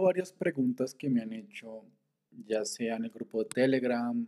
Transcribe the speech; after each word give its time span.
varias 0.00 0.32
preguntas 0.32 0.94
que 0.94 1.10
me 1.10 1.20
han 1.20 1.32
hecho, 1.32 1.84
ya 2.46 2.64
sea 2.64 2.96
en 2.96 3.04
el 3.04 3.10
grupo 3.10 3.42
de 3.42 3.48
Telegram 3.48 4.26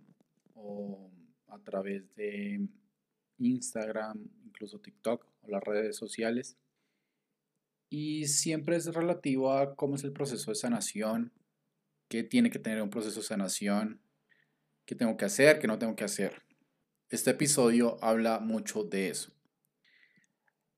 o 0.54 1.10
a 1.48 1.58
través 1.58 2.14
de 2.14 2.68
Instagram, 3.38 4.28
incluso 4.44 4.80
TikTok 4.80 5.26
o 5.42 5.50
las 5.50 5.62
redes 5.62 5.96
sociales. 5.96 6.56
Y 7.90 8.27
siempre 8.27 8.77
es 8.77 8.86
relativo 8.86 9.52
a 9.52 9.77
cómo 9.77 9.96
es 9.96 10.04
el 10.04 10.12
proceso 10.12 10.50
de 10.50 10.56
sanación, 10.56 11.32
qué 12.08 12.22
tiene 12.22 12.50
que 12.50 12.58
tener 12.58 12.82
un 12.82 12.90
proceso 12.90 13.20
de 13.20 13.26
sanación, 13.26 14.00
qué 14.84 14.94
tengo 14.94 15.16
que 15.16 15.24
hacer, 15.24 15.58
qué 15.58 15.66
no 15.66 15.78
tengo 15.78 15.96
que 15.96 16.04
hacer. 16.04 16.42
Este 17.10 17.30
episodio 17.30 18.02
habla 18.02 18.40
mucho 18.40 18.84
de 18.84 19.10
eso. 19.10 19.33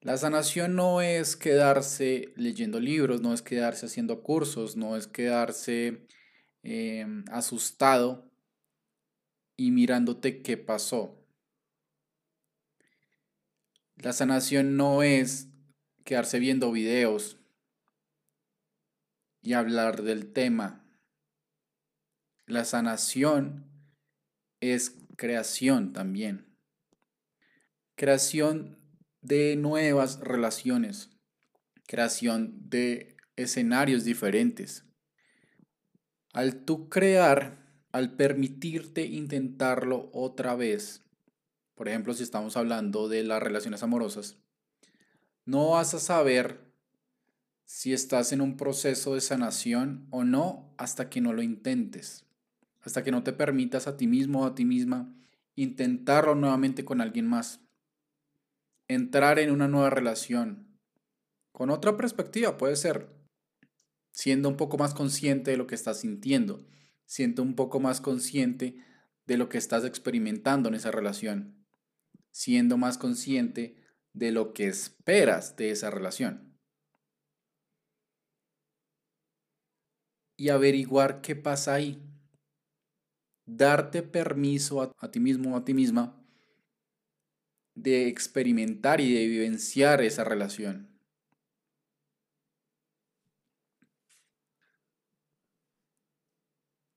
La 0.01 0.17
sanación 0.17 0.77
no 0.77 1.01
es 1.01 1.37
quedarse 1.37 2.33
leyendo 2.37 2.79
libros, 2.79 3.23
no 3.23 3.33
es 3.33 3.43
quedarse 3.43 3.87
haciendo 3.87 4.23
cursos, 4.23 4.77
no 4.77 4.97
es 4.97 5.07
quedarse 5.07 6.07
em, 6.63 7.25
asustado 7.31 8.31
y 9.57 9.71
mirándote 9.71 10.43
qué 10.43 10.57
pasó. 10.57 11.27
La 13.97 14.13
sanación 14.13 14.77
no 14.77 15.03
es 15.03 15.49
quedarse 16.05 16.39
viendo 16.39 16.71
videos 16.71 17.39
y 19.43 19.55
hablar 19.55 20.03
del 20.03 20.33
tema. 20.33 20.85
La 22.45 22.65
sanación 22.65 23.67
es 24.61 24.99
creación 25.17 25.93
también. 25.93 26.55
Creación 27.97 28.79
de 29.27 29.57
nuevas 29.57 30.21
relaciones, 30.21 31.11
creación 31.89 32.71
de 32.71 33.17
escenarios 33.35 34.05
diferentes. 34.05 34.85
Al 36.33 36.65
tú 36.65 36.89
crear, 36.89 37.67
al 37.91 38.15
permitirte 38.15 39.05
intentarlo 39.05 40.11
otra 40.13 40.55
vez, 40.55 41.03
por 41.75 41.89
ejemplo, 41.89 42.15
si 42.15 42.23
estamos 42.23 42.57
hablando 42.57 43.09
de 43.09 43.25
las 43.25 43.43
relaciones 43.43 43.83
amorosas, 43.83 44.39
no 45.45 45.71
vas 45.71 45.93
a 45.95 45.99
saber 45.99 46.73
si 47.65 47.93
estás 47.93 48.33
en 48.33 48.41
un 48.41 48.57
proceso 48.57 49.15
de 49.15 49.21
sanación 49.21 50.07
o 50.11 50.23
no 50.23 50.73
hasta 50.79 51.11
que 51.11 51.21
no 51.21 51.33
lo 51.33 51.43
intentes, 51.43 52.25
hasta 52.81 53.03
que 53.03 53.11
no 53.11 53.25
te 53.25 53.33
permitas 53.33 53.89
a 53.89 53.97
ti 53.97 54.07
mismo 54.07 54.43
o 54.43 54.47
a 54.47 54.55
ti 54.55 54.65
misma 54.65 55.13
intentarlo 55.57 56.37
nuevamente 56.37 56.85
con 56.85 57.01
alguien 57.01 57.27
más 57.27 57.66
entrar 58.89 59.39
en 59.39 59.51
una 59.51 59.69
nueva 59.69 59.91
relación 59.91 60.67
con 61.53 61.71
otra 61.71 61.97
perspectiva, 61.97 62.59
puede 62.59 62.77
ser 62.77 63.09
siendo 64.13 64.49
un 64.49 64.57
poco 64.57 64.79
más 64.79 64.95
consciente 64.95 65.51
de 65.51 65.57
lo 65.57 65.67
que 65.67 65.75
estás 65.75 66.01
sintiendo, 66.01 66.67
siendo 67.07 67.43
un 67.43 67.55
poco 67.55 67.81
más 67.81 68.01
consciente 68.01 68.77
de 69.27 69.37
lo 69.37 69.49
que 69.49 69.59
estás 69.59 69.85
experimentando 69.85 70.69
en 70.69 70.75
esa 70.75 70.91
relación, 70.91 71.67
siendo 72.31 72.77
más 72.77 72.99
consciente 72.99 73.83
de 74.13 74.33
lo 74.33 74.53
que 74.53 74.69
esperas 74.69 75.57
de 75.57 75.71
esa 75.71 75.91
relación. 75.91 76.59
Y 80.37 80.51
averiguar 80.51 81.23
qué 81.23 81.35
pasa 81.37 81.75
ahí. 81.75 82.03
Darte 83.47 84.03
permiso 84.03 84.83
a, 84.83 85.11
ti 85.11 85.21
mismo 85.21 85.55
o 85.55 85.57
a 85.57 85.65
ti 85.65 85.73
misma 85.73 86.26
de 87.77 88.09
experimentar 88.09 89.01
y 89.01 89.15
de 89.15 89.27
vivenciar 89.27 90.03
esa 90.03 90.25
relación. 90.25 90.89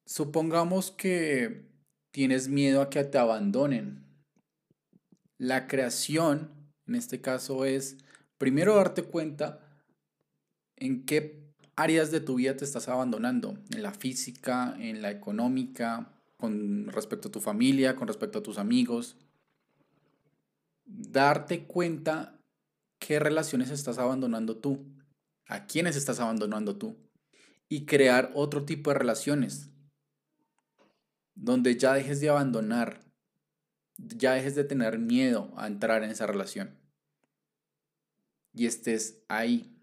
Supongamos 0.06 0.90
que 0.90 1.70
tienes 2.12 2.48
miedo 2.48 2.82
a 2.82 2.90
que 2.90 3.04
te 3.04 3.20
abandonen. 3.20 4.06
La 5.38 5.68
creación, 5.68 6.52
en 6.88 6.96
este 6.96 7.22
caso, 7.22 7.66
es 7.66 7.98
primero 8.38 8.76
darte 8.76 9.04
cuenta 9.04 9.60
en 10.78 11.06
qué 11.06 11.54
áreas 11.76 12.10
de 12.10 12.22
tu 12.22 12.36
vida 12.36 12.58
te 12.58 12.66
estás 12.66 12.90
abandonando, 12.90 13.58
en 13.70 13.84
la 13.84 13.94
física, 13.94 14.76
en 14.80 15.02
la 15.02 15.12
económica, 15.12 16.12
con 16.38 16.88
respecto 16.88 17.28
a 17.28 17.32
tu 17.32 17.42
familia, 17.42 17.96
con 17.96 18.08
respecto 18.08 18.40
a 18.40 18.44
tus 18.44 18.58
amigos, 18.58 19.18
darte 20.90 21.66
cuenta 21.66 22.42
qué 22.98 23.20
relaciones 23.20 23.70
estás 23.70 24.00
abandonando 24.00 24.58
tú, 24.58 24.86
a 25.48 25.66
quiénes 25.66 25.96
estás 25.96 26.20
abandonando 26.20 26.78
tú 26.78 26.98
y 27.68 27.86
crear 27.86 28.32
otro 28.34 28.66
tipo 28.66 28.90
de 28.90 28.98
relaciones 28.98 29.70
donde 31.36 31.78
ya 31.78 31.94
dejes 31.94 32.20
de 32.20 32.30
abandonar, 32.30 33.06
ya 33.98 34.34
dejes 34.34 34.56
de 34.56 34.64
tener 34.64 35.00
miedo 35.00 35.54
a 35.56 35.68
entrar 35.68 36.04
en 36.04 36.10
esa 36.10 36.28
relación 36.28 36.78
y 38.54 38.66
estés 38.66 39.24
ahí 39.30 39.80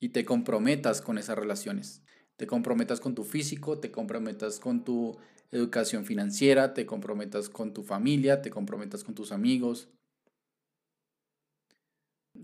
y 0.00 0.10
te 0.10 0.24
comprometas 0.24 1.02
con 1.02 1.18
esas 1.18 1.36
relaciones. 1.36 2.02
Te 2.36 2.46
comprometas 2.46 3.00
con 3.00 3.14
tu 3.14 3.24
físico, 3.24 3.78
te 3.78 3.90
comprometas 3.90 4.60
con 4.60 4.84
tu 4.84 5.16
educación 5.50 6.04
financiera, 6.04 6.74
te 6.74 6.86
comprometas 6.86 7.48
con 7.48 7.72
tu 7.72 7.82
familia, 7.82 8.42
te 8.42 8.50
comprometas 8.50 9.04
con 9.04 9.14
tus 9.14 9.32
amigos. 9.32 9.88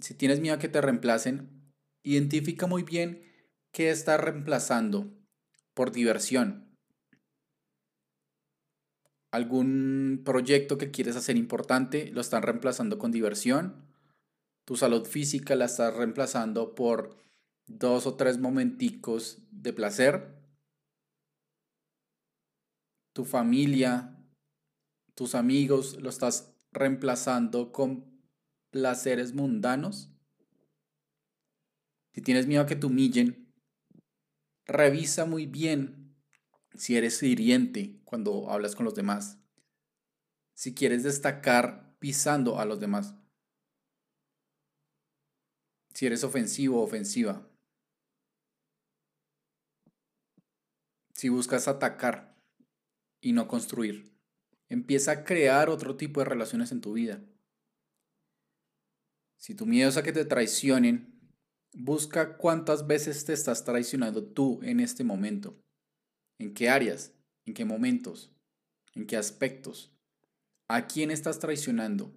Si 0.00 0.14
tienes 0.14 0.40
miedo 0.40 0.56
a 0.56 0.58
que 0.58 0.68
te 0.68 0.80
reemplacen, 0.80 1.72
identifica 2.02 2.66
muy 2.66 2.82
bien 2.82 3.22
qué 3.72 3.90
estás 3.90 4.20
reemplazando 4.20 5.12
por 5.74 5.92
diversión. 5.92 6.76
Algún 9.30 10.22
proyecto 10.24 10.76
que 10.76 10.90
quieres 10.90 11.16
hacer 11.16 11.36
importante 11.36 12.10
lo 12.10 12.20
están 12.20 12.42
reemplazando 12.42 12.98
con 12.98 13.12
diversión. 13.12 13.86
Tu 14.66 14.76
salud 14.76 15.06
física 15.06 15.56
la 15.56 15.64
estás 15.64 15.94
reemplazando 15.96 16.74
por 16.74 17.16
dos 17.66 18.06
o 18.06 18.14
tres 18.14 18.38
momenticos 18.38 19.38
de 19.50 19.72
placer 19.72 20.41
tu 23.12 23.24
familia, 23.24 24.18
tus 25.14 25.34
amigos, 25.34 26.00
lo 26.00 26.08
estás 26.08 26.54
reemplazando 26.72 27.72
con 27.72 28.12
placeres 28.70 29.34
mundanos? 29.34 30.10
Si 32.12 32.20
tienes 32.22 32.46
miedo 32.46 32.62
a 32.62 32.66
que 32.66 32.76
te 32.76 32.86
humillen, 32.86 33.52
revisa 34.66 35.24
muy 35.24 35.46
bien 35.46 36.16
si 36.74 36.96
eres 36.96 37.22
hiriente 37.22 38.00
cuando 38.04 38.50
hablas 38.50 38.74
con 38.74 38.84
los 38.84 38.94
demás. 38.94 39.38
Si 40.54 40.74
quieres 40.74 41.02
destacar 41.02 41.96
pisando 41.98 42.58
a 42.58 42.64
los 42.64 42.80
demás. 42.80 43.14
Si 45.94 46.06
eres 46.06 46.24
ofensivo 46.24 46.80
o 46.80 46.84
ofensiva. 46.84 47.48
Si 51.14 51.28
buscas 51.28 51.68
atacar 51.68 52.31
y 53.22 53.32
no 53.32 53.48
construir. 53.48 54.12
Empieza 54.68 55.12
a 55.12 55.24
crear 55.24 55.70
otro 55.70 55.96
tipo 55.96 56.20
de 56.20 56.26
relaciones 56.26 56.72
en 56.72 56.82
tu 56.82 56.92
vida. 56.92 57.22
Si 59.38 59.54
tu 59.54 59.64
miedo 59.64 59.88
es 59.88 59.96
a 59.96 60.02
que 60.02 60.12
te 60.12 60.24
traicionen, 60.24 61.18
busca 61.72 62.36
cuántas 62.36 62.86
veces 62.86 63.24
te 63.24 63.32
estás 63.32 63.64
traicionando 63.64 64.24
tú 64.24 64.60
en 64.62 64.80
este 64.80 65.04
momento. 65.04 65.58
¿En 66.38 66.52
qué 66.52 66.68
áreas? 66.68 67.14
¿En 67.46 67.54
qué 67.54 67.64
momentos? 67.64 68.34
¿En 68.94 69.06
qué 69.06 69.16
aspectos? 69.16 69.96
¿A 70.68 70.86
quién 70.86 71.10
estás 71.10 71.38
traicionando? 71.38 72.14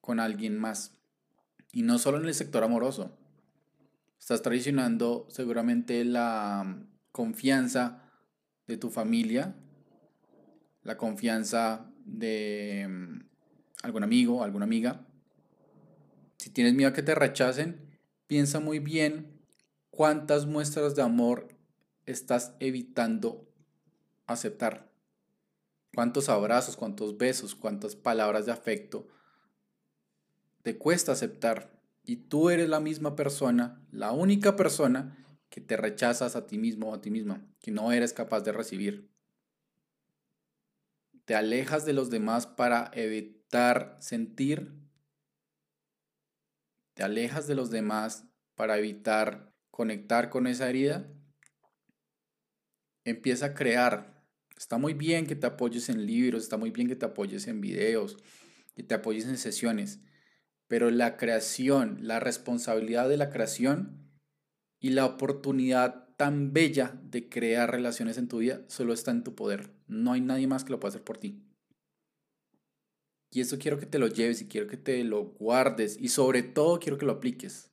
Con 0.00 0.18
alguien 0.18 0.58
más. 0.58 0.98
Y 1.72 1.82
no 1.82 1.98
solo 1.98 2.18
en 2.18 2.26
el 2.26 2.34
sector 2.34 2.64
amoroso. 2.64 3.18
Estás 4.18 4.42
traicionando 4.42 5.26
seguramente 5.30 6.04
la 6.04 6.86
confianza 7.12 8.11
de 8.66 8.76
tu 8.76 8.90
familia, 8.90 9.54
la 10.82 10.96
confianza 10.96 11.90
de 12.04 12.86
mm, 12.88 13.20
algún 13.82 14.04
amigo, 14.04 14.42
alguna 14.42 14.64
amiga. 14.64 15.06
Si 16.38 16.50
tienes 16.50 16.74
miedo 16.74 16.90
a 16.90 16.92
que 16.92 17.02
te 17.02 17.14
rechacen, 17.14 17.98
piensa 18.26 18.60
muy 18.60 18.78
bien 18.78 19.40
cuántas 19.90 20.46
muestras 20.46 20.94
de 20.94 21.02
amor 21.02 21.48
estás 22.06 22.54
evitando 22.60 23.48
aceptar. 24.26 24.90
Cuántos 25.94 26.28
abrazos, 26.28 26.76
cuántos 26.76 27.18
besos, 27.18 27.54
cuántas 27.54 27.96
palabras 27.96 28.46
de 28.46 28.52
afecto 28.52 29.06
te 30.62 30.78
cuesta 30.78 31.12
aceptar. 31.12 31.70
Y 32.04 32.16
tú 32.16 32.50
eres 32.50 32.68
la 32.68 32.80
misma 32.80 33.14
persona, 33.14 33.80
la 33.92 34.12
única 34.12 34.56
persona 34.56 35.16
que 35.52 35.60
te 35.60 35.76
rechazas 35.76 36.34
a 36.34 36.46
ti 36.46 36.56
mismo 36.56 36.88
o 36.88 36.94
a 36.94 37.02
ti 37.02 37.10
misma, 37.10 37.46
que 37.60 37.70
no 37.70 37.92
eres 37.92 38.14
capaz 38.14 38.40
de 38.40 38.52
recibir. 38.52 39.12
Te 41.26 41.34
alejas 41.34 41.84
de 41.84 41.92
los 41.92 42.08
demás 42.08 42.46
para 42.46 42.90
evitar 42.94 43.98
sentir. 44.00 44.72
Te 46.94 47.02
alejas 47.02 47.46
de 47.46 47.54
los 47.54 47.70
demás 47.70 48.24
para 48.54 48.78
evitar 48.78 49.52
conectar 49.70 50.30
con 50.30 50.46
esa 50.46 50.70
herida, 50.70 51.06
empieza 53.04 53.46
a 53.46 53.54
crear. 53.54 54.24
Está 54.56 54.78
muy 54.78 54.94
bien 54.94 55.26
que 55.26 55.36
te 55.36 55.46
apoyes 55.46 55.90
en 55.90 56.06
libros, 56.06 56.44
está 56.44 56.56
muy 56.56 56.70
bien 56.70 56.88
que 56.88 56.96
te 56.96 57.04
apoyes 57.04 57.46
en 57.46 57.60
videos, 57.60 58.16
que 58.74 58.82
te 58.82 58.94
apoyes 58.94 59.26
en 59.26 59.36
sesiones, 59.36 60.00
pero 60.66 60.90
la 60.90 61.18
creación, 61.18 61.98
la 62.00 62.20
responsabilidad 62.20 63.08
de 63.10 63.18
la 63.18 63.28
creación 63.28 64.01
y 64.82 64.90
la 64.90 65.06
oportunidad 65.06 66.08
tan 66.16 66.52
bella 66.52 67.00
de 67.04 67.28
crear 67.28 67.70
relaciones 67.70 68.18
en 68.18 68.28
tu 68.28 68.38
vida 68.38 68.62
solo 68.66 68.92
está 68.92 69.12
en 69.12 69.22
tu 69.22 69.34
poder. 69.34 69.70
No 69.86 70.12
hay 70.12 70.20
nadie 70.20 70.48
más 70.48 70.64
que 70.64 70.72
lo 70.72 70.80
pueda 70.80 70.90
hacer 70.90 71.04
por 71.04 71.18
ti. 71.18 71.40
Y 73.30 73.40
eso 73.40 73.58
quiero 73.58 73.78
que 73.78 73.86
te 73.86 73.98
lo 73.98 74.08
lleves 74.08 74.42
y 74.42 74.48
quiero 74.48 74.66
que 74.66 74.76
te 74.76 75.02
lo 75.04 75.22
guardes 75.22 75.96
y 75.98 76.08
sobre 76.08 76.42
todo 76.42 76.80
quiero 76.80 76.98
que 76.98 77.06
lo 77.06 77.12
apliques. 77.12 77.70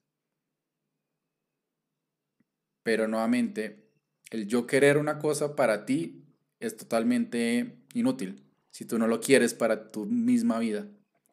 Pero 2.83 3.07
nuevamente, 3.07 3.89
el 4.29 4.47
yo 4.47 4.67
querer 4.67 4.97
una 4.97 5.19
cosa 5.19 5.55
para 5.55 5.85
ti 5.85 6.23
es 6.59 6.77
totalmente 6.77 7.75
inútil 7.93 8.45
si 8.69 8.85
tú 8.85 8.99
no 8.99 9.07
lo 9.07 9.19
quieres 9.19 9.55
para 9.55 9.91
tu 9.91 10.05
misma 10.05 10.59
vida, 10.59 10.87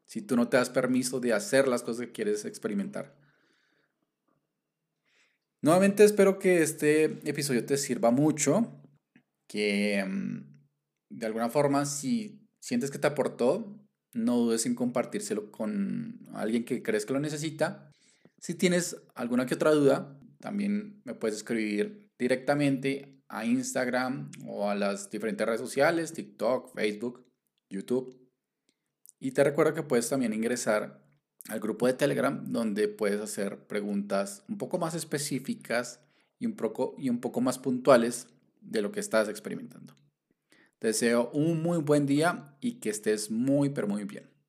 si 0.07 0.23
tú 0.23 0.37
no 0.37 0.49
te 0.49 0.57
das 0.57 0.71
permiso 0.71 1.21
de 1.21 1.35
hacer 1.35 1.69
las 1.69 1.83
cosas 1.83 2.07
que 2.07 2.13
quieres 2.13 2.47
experimentar. 2.47 3.26
Nuevamente 5.67 6.05
espero 6.05 6.39
que 6.39 6.63
este 6.63 7.07
episodio 7.29 7.67
te 7.67 7.77
sirva 7.77 8.13
mucho, 8.13 8.81
que 9.49 10.01
mm, 10.07 10.69
de 11.11 11.27
alguna 11.27 11.51
forma 11.51 11.87
si 11.87 12.47
sientes 12.61 12.93
que 12.93 13.01
te 13.01 13.09
aportó, 13.09 13.77
no 14.15 14.37
dudes 14.37 14.65
en 14.67 14.77
compartírselo 14.77 15.51
con 15.51 16.21
alguien 16.35 16.65
que 16.65 16.85
crees 16.85 17.05
que 17.05 17.15
lo 17.15 17.19
necesita. 17.19 17.91
Si 18.39 18.55
tienes 18.55 18.97
alguna 19.17 19.45
que 19.47 19.57
otra 19.57 19.73
duda, 19.73 20.17
también 20.39 21.03
me 21.05 21.15
puedes 21.17 21.39
escribir 21.39 22.13
directamente 22.17 23.21
a 23.27 23.45
Instagram 23.45 24.31
o 24.47 24.71
a 24.71 24.77
las 24.77 25.11
diferentes 25.11 25.45
redes 25.45 25.61
sociales, 25.61 26.13
TikTok, 26.13 26.77
Facebook, 26.77 27.27
YouTube. 27.69 28.17
Y 29.19 29.33
te 29.33 29.43
recuerdo 29.43 29.75
que 29.75 29.83
puedes 29.83 30.09
también 30.09 30.33
ingresar 30.33 31.05
al 31.49 31.61
grupo 31.61 31.87
de 31.87 31.93
Telegram 31.93 32.45
donde 32.47 32.89
puedes 32.89 33.21
hacer 33.21 33.59
preguntas 33.67 34.45
un 34.49 34.59
poco 34.59 34.79
más 34.79 34.95
específicas 34.95 36.01
y 36.39 36.47
un 36.47 36.55
poco, 36.55 36.95
y 36.99 37.09
un 37.09 37.21
poco 37.21 37.41
más 37.41 37.59
puntuales 37.59 38.29
de 38.61 38.83
lo 38.83 38.93
que 38.93 39.01
estás 39.01 39.29
experimentando. 39.29 39.95
Te 40.79 40.89
deseo 40.89 41.31
un 41.33 41.63
muy 41.63 41.79
buen 41.79 42.07
día 42.07 42.57
y 42.61 42.75
que 42.75 42.91
estés 42.91 43.31
muy, 43.31 43.71
pero 43.71 43.87
muy 43.87 44.05
bien. 44.05 44.29